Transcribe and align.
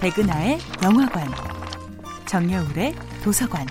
백은하의 0.00 0.58
영화관, 0.84 1.26
정여울의 2.26 2.94
도서관. 3.24 3.66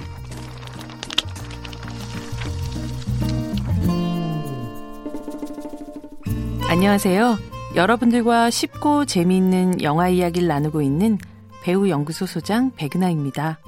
안녕하세요. 6.70 7.38
여러분들과 7.76 8.50
쉽고 8.50 9.06
재미있는 9.06 9.82
영화 9.82 10.10
이야기를 10.10 10.50
나누고 10.50 10.82
있는 10.82 11.18
배우 11.64 11.88
연구소 11.88 12.26
소장 12.26 12.72
백은하입니다. 12.76 13.60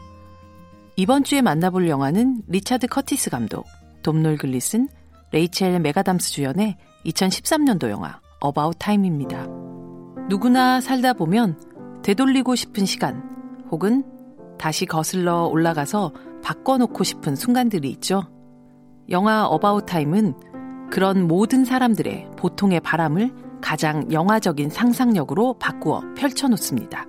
이번 0.97 1.23
주에 1.23 1.41
만나볼 1.41 1.87
영화는 1.87 2.41
리차드 2.47 2.87
커티스 2.87 3.29
감독, 3.29 3.67
돔놀 4.03 4.35
글리슨, 4.35 4.89
레이첼 5.31 5.79
맥아담스 5.79 6.31
주연의 6.33 6.75
2013년도 7.05 7.89
영화 7.89 8.19
어바웃 8.41 8.75
타임입니다. 8.79 9.47
누구나 10.27 10.81
살다 10.81 11.13
보면 11.13 11.68
되돌리고 12.03 12.55
싶은 12.55 12.85
시간 12.85 13.23
혹은 13.71 14.03
다시 14.57 14.85
거슬러 14.85 15.45
올라가서 15.45 16.11
바꿔놓고 16.43 17.03
싶은 17.03 17.35
순간들이 17.35 17.89
있죠. 17.91 18.23
영화 19.09 19.45
어바웃 19.45 19.85
타임은 19.85 20.33
그런 20.91 21.27
모든 21.27 21.65
사람들의 21.65 22.31
보통의 22.37 22.79
바람을 22.81 23.31
가장 23.61 24.11
영화적인 24.11 24.69
상상력으로 24.69 25.55
바꾸어 25.59 26.01
펼쳐놓습니다. 26.15 27.05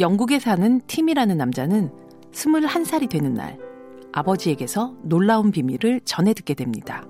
영국에 0.00 0.38
사는 0.38 0.80
팀이라는 0.86 1.36
남자는 1.36 1.90
21살이 2.32 3.08
되는 3.08 3.34
날 3.34 3.58
아버지에게서 4.12 4.94
놀라운 5.02 5.50
비밀을 5.50 6.00
전해 6.04 6.34
듣게 6.34 6.54
됩니다. 6.54 7.04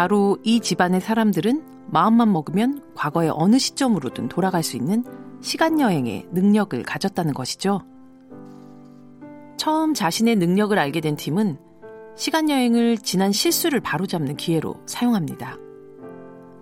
바로 0.00 0.38
이 0.44 0.60
집안의 0.60 1.02
사람들은 1.02 1.62
마음만 1.88 2.32
먹으면 2.32 2.82
과거의 2.94 3.30
어느 3.34 3.58
시점으로든 3.58 4.30
돌아갈 4.30 4.62
수 4.62 4.78
있는 4.78 5.04
시간여행의 5.42 6.28
능력을 6.32 6.82
가졌다는 6.84 7.34
것이죠. 7.34 7.82
처음 9.58 9.92
자신의 9.92 10.36
능력을 10.36 10.78
알게 10.78 11.02
된 11.02 11.16
팀은 11.16 11.58
시간여행을 12.16 12.96
지난 12.96 13.30
실수를 13.30 13.80
바로잡는 13.80 14.38
기회로 14.38 14.76
사용합니다. 14.86 15.58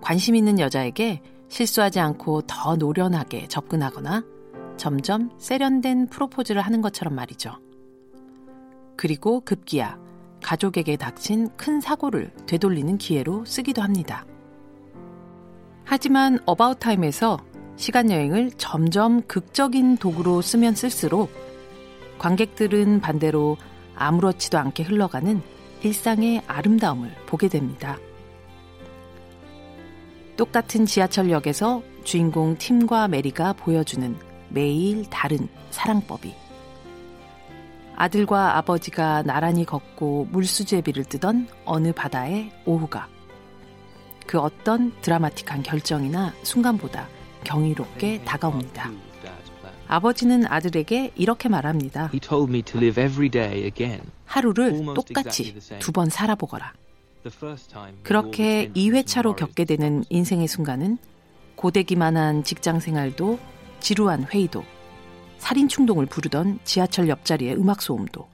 관심 0.01 0.35
있는 0.35 0.59
여자에게 0.59 1.21
실수하지 1.47 2.01
않고 2.01 2.41
더 2.41 2.75
노련하게 2.75 3.47
접근하거나 3.47 4.21
점점 4.75 5.29
세련된 5.37 6.07
프로포즈를 6.07 6.61
하는 6.61 6.81
것처럼 6.81 7.15
말이죠. 7.15 7.53
그리고 8.97 9.39
급기야 9.39 9.97
가족에게 10.41 10.95
닥친 10.97 11.49
큰 11.57 11.81
사고를 11.81 12.31
되돌리는 12.45 12.97
기회로 12.97 13.45
쓰기도 13.45 13.81
합니다. 13.81 14.25
하지만 15.85 16.39
어바웃 16.45 16.79
타임에서 16.79 17.39
시간 17.75 18.11
여행을 18.11 18.51
점점 18.57 19.21
극적인 19.23 19.97
도구로 19.97 20.41
쓰면 20.41 20.75
쓸수록 20.75 21.31
관객들은 22.17 23.01
반대로 23.01 23.57
아무렇지도 23.95 24.57
않게 24.57 24.83
흘러가는 24.83 25.41
일상의 25.81 26.41
아름다움을 26.45 27.09
보게 27.25 27.47
됩니다. 27.47 27.97
똑같은 30.35 30.85
지하철역에서 30.85 31.81
주인공 32.03 32.57
팀과 32.57 33.07
메리가 33.07 33.53
보여주는 33.53 34.15
매일 34.49 35.09
다른 35.09 35.47
사랑법이 35.69 36.33
아들과 37.99 38.57
아버지가 38.57 39.23
나란히 39.23 39.65
걷고 39.65 40.29
물수제비를 40.31 41.03
뜨던 41.03 41.49
어느 41.65 41.91
바다의 41.91 42.49
오후가 42.65 43.09
그 44.25 44.39
어떤 44.39 44.93
드라마틱한 45.01 45.63
결정이나 45.63 46.33
순간보다 46.43 47.09
경이롭게 47.43 48.23
다가옵니다. 48.23 48.89
아버지는 49.89 50.45
아들에게 50.47 51.11
이렇게 51.17 51.49
말합니다. 51.49 52.09
하루를 54.25 54.85
똑같이 54.95 55.59
두 55.79 55.91
번 55.91 56.09
살아보거라. 56.09 56.71
그렇게 58.03 58.69
2회차로 58.75 59.35
겪게 59.35 59.65
되는 59.65 60.05
인생의 60.09 60.47
순간은 60.47 60.97
고되기만한 61.55 62.45
직장 62.45 62.79
생활도 62.79 63.39
지루한 63.81 64.23
회의도 64.31 64.63
살인 65.39 65.67
충동을 65.67 66.05
부르던 66.05 66.59
지하철 66.63 67.09
옆자리의 67.09 67.55
음악 67.55 67.81
소음도 67.81 68.27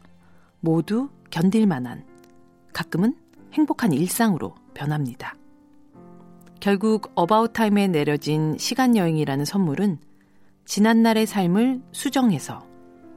모두 0.60 1.10
견딜 1.30 1.66
만한 1.68 2.04
가끔은 2.74 3.16
행복한 3.54 3.94
일상으로 3.94 4.54
변합니다. 4.74 5.36
결국 6.60 7.12
어바웃 7.16 7.54
타임에 7.54 7.88
내려진 7.88 8.58
시간 8.58 8.98
여행이라는 8.98 9.46
선물은 9.46 10.00
지난날의 10.66 11.28
삶을 11.28 11.82
수정해서 11.92 12.66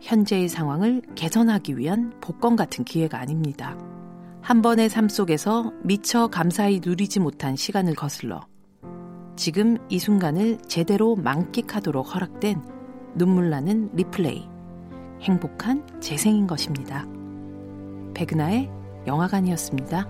현재의 0.00 0.48
상황을 0.48 1.02
개선하기 1.14 1.78
위한 1.78 2.12
복권 2.20 2.54
같은 2.54 2.84
기회가 2.84 3.18
아닙니다. 3.18 3.76
한 4.42 4.62
번의 4.62 4.90
삶 4.90 5.08
속에서 5.08 5.72
미처 5.82 6.28
감사히 6.28 6.80
누리지 6.84 7.20
못한 7.20 7.56
시간을 7.56 7.94
거슬러 7.94 8.40
지금 9.34 9.78
이 9.88 9.98
순간을 9.98 10.58
제대로 10.68 11.16
만끽하도록 11.16 12.14
허락된 12.14 12.77
눈물 13.18 13.50
나는 13.50 13.90
리플레이. 13.94 14.48
행복한 15.22 15.84
재생인 16.00 16.46
것입니다. 16.46 17.04
백은하의 18.14 18.70
영화관이었습니다. 19.08 20.08